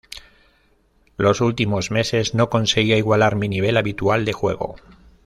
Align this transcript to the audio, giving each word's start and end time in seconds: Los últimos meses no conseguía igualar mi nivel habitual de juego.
Los 1.17 1.41
últimos 1.41 1.91
meses 1.91 2.33
no 2.33 2.49
conseguía 2.49 2.97
igualar 2.97 3.35
mi 3.35 3.47
nivel 3.47 3.77
habitual 3.77 4.25
de 4.25 4.33
juego. 4.33 4.77